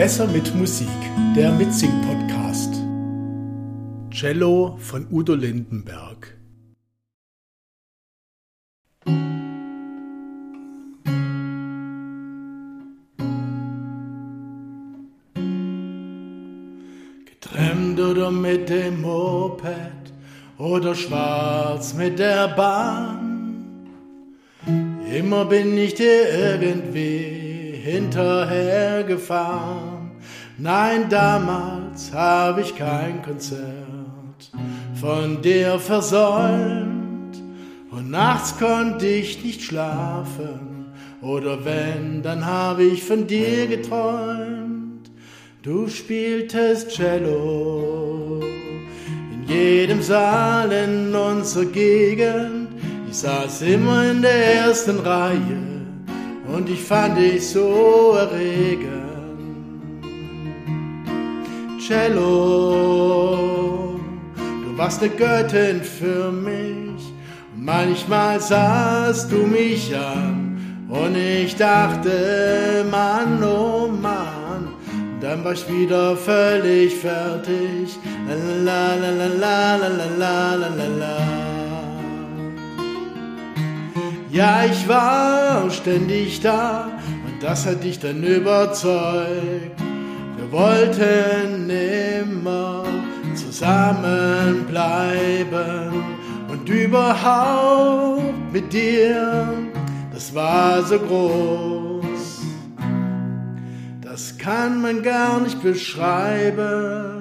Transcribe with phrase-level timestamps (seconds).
[0.00, 0.88] Besser mit Musik,
[1.36, 2.72] der Mitsing-Podcast.
[4.10, 6.38] Cello von Udo Lindenberg.
[17.26, 20.14] Getrennt oder mit dem Moped
[20.56, 23.66] oder schwarz mit der Bahn.
[25.14, 27.49] Immer bin ich dir irgendwie
[27.80, 30.10] hinterhergefahren.
[30.58, 34.10] Nein, damals habe ich kein Konzert
[35.00, 37.40] von dir versäumt.
[37.90, 40.92] Und nachts konnte ich nicht schlafen.
[41.22, 45.10] Oder wenn, dann habe ich von dir geträumt.
[45.62, 48.42] Du spieltest Cello
[49.32, 52.68] in jedem Saal in unserer Gegend.
[53.10, 55.79] Ich saß immer in der ersten Reihe
[56.54, 59.00] und ich fand dich so erregend.
[61.78, 63.38] Cello,
[64.42, 67.12] du warst eine Göttin für mich.
[67.56, 74.68] Manchmal sahst du mich an und ich dachte, Mann, oh Mann,
[75.20, 77.98] dann war ich wieder völlig fertig.
[78.28, 81.49] La la la la la la la la la la.
[84.32, 86.88] Ja, ich war ständig da
[87.26, 89.80] und das hat dich dann überzeugt.
[90.36, 92.84] Wir wollten immer
[93.34, 96.04] zusammenbleiben
[96.48, 99.48] und überhaupt mit dir,
[100.12, 102.42] das war so groß.
[104.00, 107.16] Das kann man gar nicht beschreiben.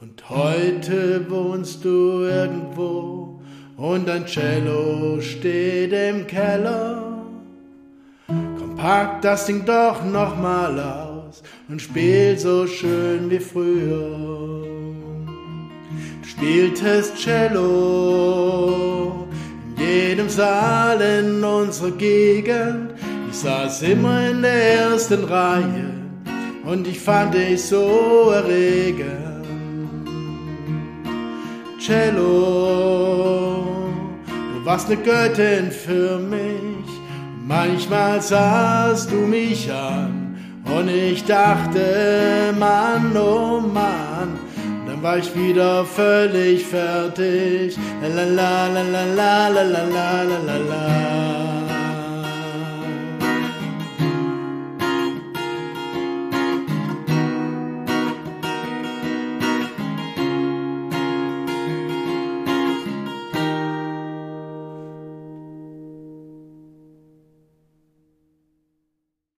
[0.00, 3.29] Und heute wohnst du irgendwo
[3.80, 7.24] und ein Cello steht im Keller.
[8.26, 14.66] Komm, pack das Ding doch noch mal aus und spiel so schön wie früher.
[16.20, 19.26] Du spieltest Cello
[19.78, 22.90] in jedem Saal in unserer Gegend.
[23.30, 25.94] Ich saß immer in der ersten Reihe
[26.66, 29.30] und ich fand dich so erregend.
[31.78, 32.59] Cello,
[34.64, 36.88] warst eine Göttin für mich.
[37.46, 44.38] Manchmal sahst du mich an und ich dachte, Mann, oh Mann,
[44.86, 47.76] dann war ich wieder völlig fertig.
[48.02, 51.49] La la la la la la la la la la.